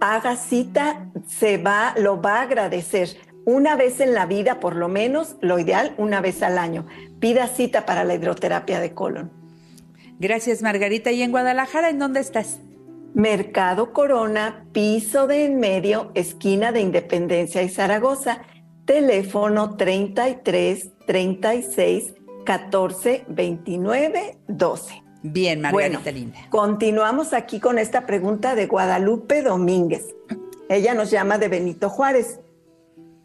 haga 0.00 0.36
cita, 0.36 1.10
se 1.26 1.56
va, 1.56 1.94
lo 1.96 2.20
va 2.20 2.40
a 2.40 2.42
agradecer 2.42 3.29
una 3.50 3.74
vez 3.76 4.00
en 4.00 4.14
la 4.14 4.26
vida, 4.26 4.60
por 4.60 4.76
lo 4.76 4.88
menos, 4.88 5.36
lo 5.40 5.58
ideal, 5.58 5.94
una 5.98 6.20
vez 6.20 6.42
al 6.42 6.58
año. 6.58 6.86
Pida 7.18 7.48
cita 7.48 7.84
para 7.84 8.04
la 8.04 8.14
hidroterapia 8.14 8.80
de 8.80 8.94
colon. 8.94 9.32
Gracias, 10.18 10.62
Margarita. 10.62 11.10
¿Y 11.10 11.22
en 11.22 11.32
Guadalajara, 11.32 11.90
en 11.90 11.98
dónde 11.98 12.20
estás? 12.20 12.60
Mercado 13.14 13.92
Corona, 13.92 14.66
piso 14.72 15.26
de 15.26 15.46
en 15.46 15.58
medio, 15.58 16.12
esquina 16.14 16.70
de 16.70 16.80
Independencia 16.80 17.62
y 17.62 17.68
Zaragoza. 17.68 18.42
Teléfono 18.84 19.76
33 19.76 20.90
36 21.06 22.14
14 22.44 23.24
29 23.28 24.38
12. 24.46 25.02
Bien, 25.22 25.60
Margarita 25.60 26.12
linda. 26.12 26.38
Continuamos 26.50 27.32
aquí 27.32 27.60
con 27.60 27.78
esta 27.78 28.06
pregunta 28.06 28.54
de 28.54 28.66
Guadalupe 28.66 29.42
Domínguez. 29.42 30.14
Ella 30.68 30.94
nos 30.94 31.10
llama 31.10 31.36
de 31.38 31.48
Benito 31.48 31.90
Juárez. 31.90 32.38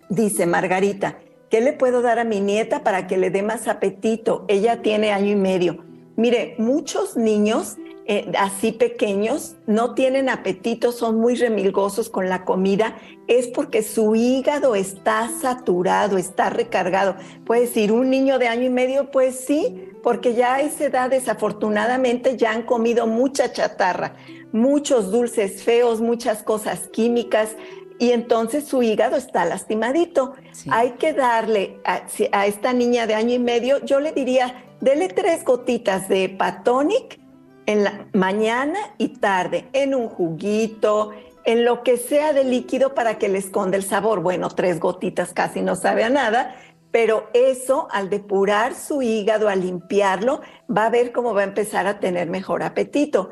Dice 0.10 0.46
Margarita, 0.46 1.18
¿qué 1.50 1.62
le 1.62 1.74
puedo 1.74 2.02
dar 2.02 2.20
a 2.20 2.24
mi 2.24 2.40
nieta 2.40 2.84
para 2.84 3.08
que 3.08 3.18
le 3.18 3.32
dé 3.32 3.42
más 3.42 3.68
apetito? 3.68 4.46
Ella 4.48 4.82
tiene 4.82 5.12
año 5.12 5.32
y 5.32 5.36
medio. 5.36 5.84
Mire, 6.16 6.56
muchos 6.58 7.18
niños 7.18 7.78
eh, 8.08 8.32
así 8.38 8.72
pequeños 8.72 9.56
no 9.66 9.96
tienen 9.96 10.30
apetito, 10.30 10.92
son 10.92 11.18
muy 11.18 11.34
remilgosos 11.34 12.08
con 12.08 12.30
la 12.30 12.46
comida, 12.46 12.98
es 13.28 13.48
porque 13.48 13.82
su 13.82 14.16
hígado 14.16 14.76
está 14.76 15.32
saturado, 15.42 16.20
está 16.20 16.52
recargado. 16.52 17.16
Puede 17.46 17.62
decir, 17.62 17.92
un 17.92 18.12
niño 18.12 18.38
de 18.38 18.48
año 18.48 18.66
y 18.66 18.70
medio, 18.70 19.10
pues 19.10 19.40
sí, 19.40 19.90
porque 20.04 20.36
ya 20.36 20.54
a 20.54 20.62
esa 20.62 20.86
edad 20.86 21.10
desafortunadamente 21.10 22.38
ya 22.38 22.52
han 22.52 22.62
comido 22.62 23.08
mucha 23.08 23.52
chatarra, 23.52 24.14
muchos 24.52 25.12
dulces 25.12 25.64
feos, 25.64 26.00
muchas 26.00 26.44
cosas 26.44 26.88
químicas, 26.90 27.56
y 27.98 28.12
entonces 28.12 28.66
su 28.66 28.84
hígado 28.84 29.16
está 29.16 29.46
lastimadito. 29.46 30.34
Hay 30.70 30.92
que 30.92 31.14
darle 31.14 31.80
a, 31.86 32.46
esta 32.46 32.74
niña 32.74 33.08
de 33.08 33.16
año 33.16 33.34
y 33.34 33.40
medio, 33.40 33.84
yo 33.86 34.00
le 34.00 34.12
diría, 34.12 34.64
dele 34.82 35.08
tres 35.08 35.44
gotitas 35.46 36.10
de 36.10 36.30
Patonic 36.30 37.20
en 37.66 37.84
la 37.84 38.08
mañana 38.14 38.78
y 38.98 39.10
tarde, 39.10 39.70
en 39.74 39.96
un 39.96 40.10
juguito, 40.10 41.12
en 41.46 41.64
lo 41.64 41.84
que 41.84 41.98
sea 41.98 42.34
de 42.34 42.44
líquido 42.44 42.94
para 42.94 43.18
que 43.18 43.30
le 43.30 43.40
esconda 43.40 43.78
el 43.78 43.84
sabor. 43.84 44.20
Bueno, 44.20 44.50
tres 44.50 44.80
gotitas 44.80 45.34
casi 45.34 45.62
no 45.62 45.76
sabe 45.76 46.04
a 46.04 46.10
nada, 46.10 46.56
pero 46.92 47.30
eso 47.34 47.88
al 47.92 48.10
depurar 48.10 48.76
su 48.76 49.02
hígado, 49.02 49.48
al 49.48 49.62
limpiarlo, 49.62 50.42
va 50.76 50.88
a 50.88 50.90
ver 50.90 51.12
cómo 51.12 51.34
va 51.34 51.42
a 51.42 51.46
empezar 51.46 51.88
a 51.88 52.00
tener 52.00 52.30
mejor 52.30 52.62
apetito. 52.62 53.30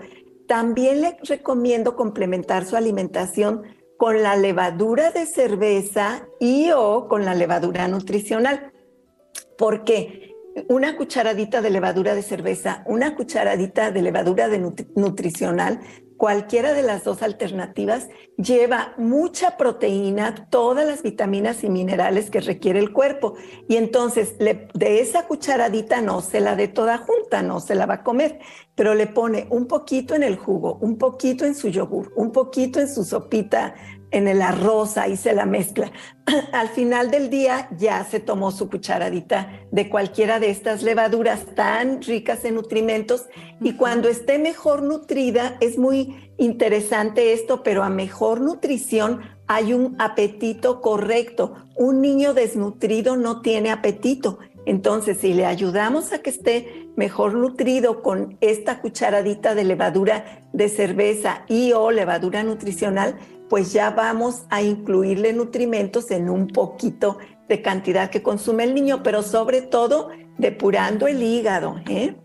También 0.47 1.01
le 1.01 1.17
recomiendo 1.23 1.95
complementar 1.95 2.65
su 2.65 2.75
alimentación 2.75 3.63
con 4.03 4.21
la 4.21 4.35
levadura 4.35 5.11
de 5.11 5.25
cerveza 5.25 6.27
y 6.37 6.71
o 6.75 7.07
con 7.07 7.23
la 7.23 7.33
levadura 7.33 7.87
nutricional. 7.87 8.73
Porque 9.57 10.35
una 10.67 10.97
cucharadita 10.97 11.61
de 11.61 11.69
levadura 11.69 12.13
de 12.13 12.21
cerveza, 12.21 12.83
una 12.85 13.15
cucharadita 13.15 13.91
de 13.91 14.01
levadura 14.01 14.49
de 14.49 14.59
nutricional 14.59 15.79
Cualquiera 16.23 16.73
de 16.73 16.83
las 16.83 17.03
dos 17.03 17.21
alternativas 17.21 18.07
lleva 18.37 18.93
mucha 18.97 19.57
proteína, 19.57 20.47
todas 20.49 20.87
las 20.87 21.03
vitaminas 21.03 21.65
y 21.65 21.69
minerales 21.69 22.29
que 22.29 22.39
requiere 22.39 22.79
el 22.79 22.93
cuerpo. 22.93 23.33
Y 23.67 23.75
entonces 23.75 24.37
de 24.37 25.01
esa 25.01 25.27
cucharadita 25.27 26.01
no 26.01 26.21
se 26.21 26.39
la 26.39 26.55
dé 26.55 26.69
toda 26.69 26.99
junta, 26.99 27.41
no 27.41 27.59
se 27.59 27.75
la 27.75 27.87
va 27.87 27.95
a 27.95 28.03
comer, 28.03 28.39
pero 28.73 28.93
le 28.93 29.07
pone 29.07 29.47
un 29.49 29.67
poquito 29.67 30.15
en 30.15 30.23
el 30.23 30.37
jugo, 30.37 30.77
un 30.81 30.97
poquito 30.97 31.45
en 31.45 31.55
su 31.55 31.67
yogur, 31.67 32.13
un 32.15 32.31
poquito 32.31 32.79
en 32.79 32.87
su 32.87 33.03
sopita 33.03 33.75
en 34.13 34.27
el 34.27 34.41
arroz, 34.43 34.97
ahí 34.97 35.17
se 35.17 35.33
la 35.33 35.45
mezcla. 35.45 35.91
Al 36.53 36.69
final 36.69 37.09
del 37.11 37.29
día 37.29 37.67
ya 37.77 38.05
se 38.05 38.19
tomó 38.19 38.51
su 38.51 38.69
cucharadita 38.69 39.51
de 39.71 39.89
cualquiera 39.89 40.39
de 40.39 40.51
estas 40.51 40.83
levaduras 40.83 41.47
tan 41.55 42.01
ricas 42.01 42.45
en 42.45 42.55
nutrimentos 42.55 43.25
y 43.59 43.73
cuando 43.73 44.07
esté 44.07 44.37
mejor 44.37 44.83
nutrida, 44.83 45.57
es 45.59 45.79
muy 45.79 46.31
interesante 46.37 47.33
esto, 47.33 47.63
pero 47.63 47.83
a 47.83 47.89
mejor 47.89 48.39
nutrición 48.39 49.21
hay 49.47 49.73
un 49.73 49.95
apetito 49.99 50.79
correcto. 50.79 51.55
Un 51.75 51.99
niño 52.01 52.35
desnutrido 52.35 53.17
no 53.17 53.41
tiene 53.41 53.71
apetito. 53.71 54.37
Entonces, 54.65 55.17
si 55.17 55.33
le 55.33 55.45
ayudamos 55.45 56.13
a 56.13 56.19
que 56.19 56.29
esté 56.29 56.89
mejor 56.95 57.33
nutrido 57.33 58.01
con 58.01 58.37
esta 58.39 58.79
cucharadita 58.79 59.55
de 59.55 59.63
levadura 59.63 60.43
de 60.53 60.69
cerveza 60.69 61.43
y 61.47 61.73
o 61.73 61.91
levadura 61.91 62.43
nutricional, 62.43 63.17
pues 63.49 63.73
ya 63.73 63.91
vamos 63.91 64.45
a 64.49 64.61
incluirle 64.61 65.33
nutrimentos 65.33 66.11
en 66.11 66.29
un 66.29 66.47
poquito 66.47 67.17
de 67.47 67.61
cantidad 67.61 68.09
que 68.09 68.23
consume 68.23 68.63
el 68.63 68.73
niño, 68.73 69.03
pero 69.03 69.21
sobre 69.21 69.61
todo 69.61 70.09
depurando 70.37 71.07
el 71.07 71.21
hígado. 71.21 71.75
¿eh? 71.87 72.15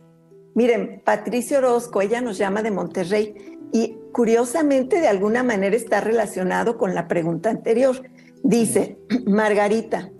Miren, 0.55 1.03
Patricia 1.05 1.59
Orozco, 1.59 2.01
ella 2.01 2.21
nos 2.21 2.39
llama 2.39 2.63
de 2.63 2.71
Monterrey 2.71 3.59
y 3.73 3.97
curiosamente 4.13 5.01
de 5.01 5.09
alguna 5.09 5.43
manera 5.43 5.77
está 5.77 6.01
relacionado 6.01 6.79
con 6.79 6.95
la 6.95 7.09
pregunta 7.09 7.51
anterior. 7.51 8.03
Dice, 8.43 8.99
Margarita, 9.27 10.11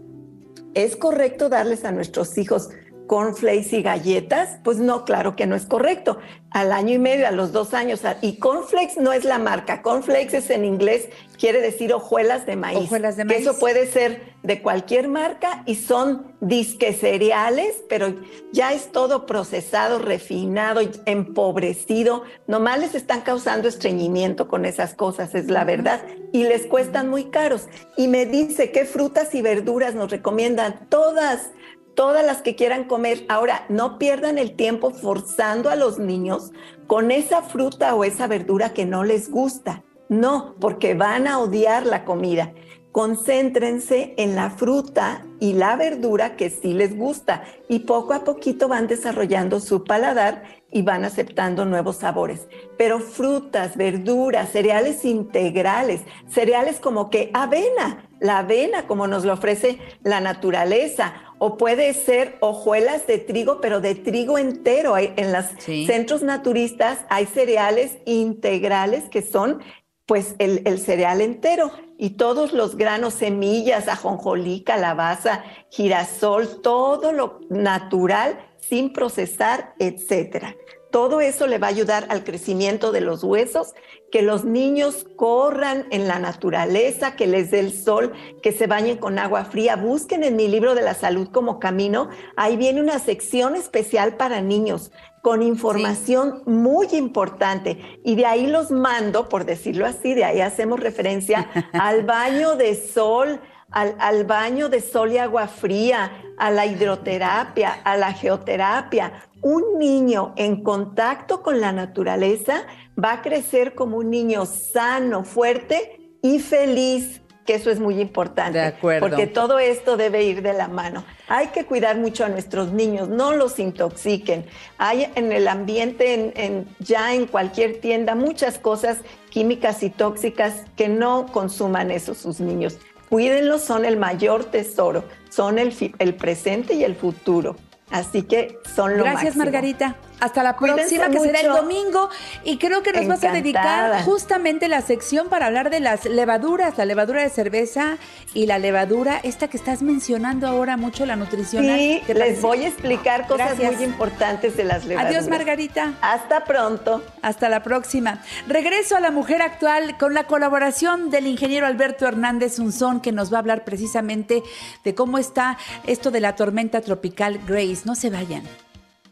¿es 0.75 0.97
correcto 0.97 1.49
darles 1.49 1.85
a 1.85 1.93
nuestros 1.93 2.37
hijos 2.37 2.71
cornflakes 3.09 3.73
y 3.73 3.83
galletas? 3.83 4.61
Pues 4.63 4.79
no, 4.79 5.05
claro 5.05 5.35
que 5.35 5.47
no 5.47 5.57
es 5.57 5.67
correcto. 5.67 6.19
Al 6.51 6.73
año 6.73 6.95
y 6.95 6.99
medio, 6.99 7.27
a 7.27 7.33
los 7.33 7.51
dos 7.51 7.75
años. 7.75 8.03
Y 8.23 8.39
cornflakes 8.39 9.01
no 9.01 9.13
es 9.13 9.25
la 9.25 9.39
marca. 9.39 9.83
Cornflakes 9.83 10.37
es 10.37 10.51
en 10.51 10.65
inglés, 10.65 11.09
quiere 11.37 11.61
decir 11.61 11.93
hojuelas 11.93 12.47
de 12.47 12.55
maíz. 12.55 12.79
Hojuelas 12.79 13.17
de 13.17 13.25
maíz. 13.25 13.41
Eso 13.41 13.59
puede 13.59 13.87
ser 13.91 14.39
de 14.43 14.63
cualquier 14.63 15.09
marca 15.09 15.63
y 15.67 15.75
son 15.75 16.35
disque 16.41 16.93
cereales, 16.93 17.83
pero 17.89 18.15
ya 18.53 18.73
es 18.73 18.93
todo 18.93 19.27
procesado, 19.27 19.99
refinado, 19.99 20.81
empobrecido. 21.05 22.23
Nomás 22.47 22.79
les 22.79 22.95
están 22.95 23.23
causando 23.23 23.69
estreñimiento 23.69 24.49
con 24.49 24.65
esas 24.65 24.95
cosas, 24.95 25.35
es 25.35 25.51
la 25.51 25.65
verdad. 25.65 26.03
Y 26.33 26.45
les 26.45 26.67
cuestan 26.67 27.09
muy 27.09 27.25
caros. 27.25 27.67
Y 27.97 28.09
me 28.09 28.27
dice 28.27 28.71
qué 28.71 28.85
frutas 28.85 29.35
y 29.35 29.43
verduras 29.43 29.95
nos 29.95 30.11
recomiendan. 30.11 30.87
Todas 30.89 31.51
todas 31.99 32.25
las 32.25 32.43
que 32.43 32.55
quieran 32.55 32.85
comer. 32.85 33.25
Ahora, 33.29 33.67
no 33.69 33.99
pierdan 33.99 34.39
el 34.39 34.55
tiempo 34.55 34.91
forzando 34.91 35.69
a 35.69 35.75
los 35.75 35.99
niños 35.99 36.53
con 36.87 37.11
esa 37.11 37.43
fruta 37.43 37.97
o 37.97 38.05
esa 38.05 38.29
verdura 38.29 38.73
que 38.73 38.87
no 38.87 39.03
les 39.03 39.29
gusta. 39.29 39.83
No, 40.09 40.55
porque 40.61 40.95
van 40.95 41.27
a 41.27 41.41
odiar 41.41 41.85
la 41.87 42.05
comida. 42.05 42.53
Concéntrense 42.93 44.15
en 44.17 44.37
la 44.37 44.51
fruta 44.51 45.27
y 45.41 45.55
la 45.55 45.75
verdura 45.75 46.37
que 46.37 46.51
sí 46.51 46.73
les 46.73 46.97
gusta 46.97 47.43
y 47.69 47.81
poco 47.81 48.15
a 48.15 48.23
poquito 48.23 48.69
van 48.69 48.87
desarrollando 48.87 49.59
su 49.59 49.83
paladar 49.83 50.45
y 50.71 50.83
van 50.83 51.05
aceptando 51.05 51.65
nuevos 51.65 51.97
sabores. 51.97 52.47
Pero 52.77 53.01
frutas, 53.01 53.77
verduras, 53.77 54.51
cereales 54.51 55.05
integrales, 55.05 56.03
cereales 56.29 56.79
como 56.79 57.11
que 57.11 57.31
avena, 57.35 58.09
la 58.21 58.39
avena 58.39 58.87
como 58.87 59.07
nos 59.09 59.25
lo 59.25 59.33
ofrece 59.33 59.79
la 60.03 60.21
naturaleza 60.21 61.15
o 61.39 61.57
puede 61.57 61.93
ser 61.95 62.37
hojuelas 62.41 63.07
de 63.07 63.19
trigo, 63.19 63.61
pero 63.61 63.81
de 63.81 63.95
trigo 63.95 64.39
entero. 64.39 64.97
En 64.97 65.33
los 65.33 65.47
centros 65.87 66.23
naturistas 66.23 67.01
hay 67.09 67.27
cereales 67.27 67.99
integrales 68.05 69.05
que 69.11 69.23
son 69.23 69.63
pues 70.07 70.35
el, 70.39 70.63
el, 70.65 70.79
cereal 70.79 71.21
entero 71.21 71.71
y 71.99 72.11
todos 72.11 72.55
los 72.55 72.77
granos, 72.77 73.13
semillas, 73.13 73.89
ajonjolí, 73.89 74.63
calabaza, 74.63 75.45
girasol, 75.71 76.63
todo 76.63 77.13
lo 77.13 77.41
natural 77.51 78.39
sin 78.57 78.93
procesar, 78.93 79.75
etcétera. 79.79 80.55
Todo 80.91 81.21
eso 81.21 81.47
le 81.47 81.59
va 81.59 81.67
a 81.67 81.71
ayudar 81.71 82.07
al 82.09 82.25
crecimiento 82.25 82.93
de 82.93 83.03
los 83.03 83.23
huesos, 83.23 83.75
que 84.11 84.23
los 84.23 84.45
niños 84.45 85.07
corran 85.17 85.87
en 85.91 86.09
la 86.09 86.19
naturaleza, 86.19 87.15
que 87.15 87.27
les 87.27 87.51
dé 87.51 87.61
el 87.61 87.73
sol, 87.73 88.13
que 88.43 88.53
se 88.53 88.67
bañen 88.67 88.97
con 88.97 89.19
agua 89.19 89.45
fría. 89.45 89.77
Busquen 89.77 90.25
en 90.25 90.37
mi 90.37 90.49
libro 90.49 90.75
de 90.75 90.83
la 90.83 90.95
salud 90.95 91.29
como 91.31 91.61
camino, 91.61 92.09
ahí 92.37 92.57
viene 92.57 92.81
una 92.81 92.99
sección 92.99 93.55
especial 93.55 94.17
para 94.17 94.41
niños 94.41 94.91
con 95.23 95.43
información 95.43 96.43
muy 96.47 96.87
importante 96.93 98.01
y 98.05 98.15
de 98.15 98.25
ahí 98.25 98.47
los 98.47 98.71
mando, 98.71 99.29
por 99.29 99.45
decirlo 99.45 99.85
así, 99.85 100.15
de 100.15 100.25
ahí 100.25 100.41
hacemos 100.41 100.81
referencia 100.81 101.51
al 101.73 102.05
baño 102.05 102.55
de 102.57 102.75
sol, 102.75 103.41
al, 103.71 103.95
al, 103.99 104.25
baño 104.25 104.69
de 104.69 104.81
sol 104.81 105.13
y 105.13 105.19
agua 105.19 105.47
fría, 105.49 106.11
a 106.39 106.51
la 106.51 106.65
hidroterapia, 106.65 107.73
a 107.85 107.97
la 107.97 108.13
geoterapia. 108.13 109.28
Un 109.41 109.79
niño 109.79 110.33
en 110.37 110.63
contacto 110.63 111.43
con 111.43 111.61
la 111.61 111.73
naturaleza 111.73 112.65
va 113.03 113.15
a 113.15 113.23
crecer 113.23 113.75
como 113.75 113.99
un 113.99 114.11
niño 114.11 114.47
sano, 114.47 115.25
fuerte 115.25 116.01
y 116.23 116.41
feliz, 116.41 117.21
que 117.47 117.55
eso 117.55 117.71
es 117.71 117.81
muy 117.81 118.01
importante. 118.01 118.59
De 118.59 118.67
acuerdo. 118.67 119.09
Porque 119.09 119.27
todo 119.27 119.59
esto 119.59 119.97
debe 119.97 120.25
ir 120.25 120.43
de 120.43 120.53
la 120.53 120.69
mano. 120.69 121.05
Hay 121.29 121.47
que 121.47 121.65
cuidar 121.65 121.97
mucho 121.97 122.25
a 122.25 122.29
nuestros 122.29 122.73
niños, 122.73 123.09
no 123.09 123.33
los 123.33 123.59
intoxiquen. 123.59 124.45
Hay 124.77 125.11
en 125.15 125.33
el 125.33 125.49
ambiente, 125.49 126.13
en, 126.13 126.33
en, 126.37 126.69
ya 126.79 127.15
en 127.15 127.27
cualquier 127.27 127.81
tienda, 127.81 128.15
muchas 128.15 128.59
cosas 128.59 128.99
químicas 129.31 129.83
y 129.83 129.89
tóxicas 129.89 130.65
que 130.77 130.89
no 130.89 131.27
consuman 131.33 131.91
eso 131.91 132.15
sus 132.15 132.41
niños. 132.41 132.79
Cuídenlos, 133.09 133.63
son 133.63 133.87
el 133.87 133.97
mayor 133.97 134.45
tesoro, 134.45 135.05
son 135.31 135.59
el, 135.59 135.75
el 135.99 136.15
presente 136.17 136.75
y 136.75 136.85
el 136.85 136.95
futuro. 136.95 137.57
Así 137.91 138.23
que 138.23 138.59
son 138.75 138.97
lo 138.97 139.05
Gracias, 139.05 139.37
máximo. 139.37 139.45
Margarita. 139.45 139.97
Hasta 140.21 140.43
la 140.43 140.57
Cuídense 140.57 140.97
próxima, 140.97 141.11
que 141.11 141.21
será 141.21 141.41
el 141.41 141.49
domingo. 141.49 142.11
Y 142.45 142.59
creo 142.59 142.83
que 142.83 142.93
nos 142.93 143.07
vas 143.07 143.25
a 143.25 143.33
dedicar 143.33 144.03
justamente 144.05 144.69
la 144.69 144.81
sección 144.83 145.29
para 145.29 145.47
hablar 145.47 145.71
de 145.71 145.81
las 145.81 146.05
levaduras, 146.05 146.77
la 146.79 146.85
levadura 146.85 147.23
de 147.23 147.31
cerveza 147.31 147.99
y 148.35 148.47
la 148.47 148.59
levadura, 148.59 149.21
esta 149.23 149.49
que 149.49 149.57
estás 149.57 149.83
mencionando 149.83 150.47
ahora 150.47 150.77
mucho, 150.77 151.07
la 151.07 151.17
nutricional. 151.17 151.79
Sí, 151.79 152.03
¿Te 152.07 152.15
les 152.15 152.23
parece? 152.23 152.41
voy 152.41 152.65
a 152.65 152.69
explicar 152.69 153.27
cosas 153.27 153.59
Gracias. 153.59 153.75
muy 153.77 153.85
importantes 153.85 154.57
de 154.57 154.65
las 154.65 154.85
levaduras. 154.85 155.15
Adiós, 155.15 155.29
Margarita. 155.31 155.95
Hasta 156.01 156.45
pronto. 156.45 157.03
Hasta 157.23 157.49
la 157.49 157.63
próxima. 157.63 158.23
Regreso 158.47 158.97
a 158.97 159.01
la 159.01 159.11
mujer 159.11 159.43
actual 159.43 159.97
con 159.99 160.15
la 160.15 160.25
colaboración 160.25 161.11
del 161.11 161.27
ingeniero 161.27 161.67
Alberto 161.67 162.07
Hernández 162.07 162.59
Unzón, 162.59 163.01
que 163.01 163.13
nos 163.13 163.33
va 163.33 163.37
a 163.37 163.41
hablar 163.41 163.65
precisamente 163.65 164.43
de 164.85 164.95
cómo 164.95 165.19
está 165.19 165.59
esto 165.87 166.11
de 166.11 166.21
la 166.21 166.37
tormenta 166.37 166.81
tropical 166.81 167.41
Grace. 167.47 167.83
No 167.85 167.95
se 167.95 168.11
vayan. 168.11 168.43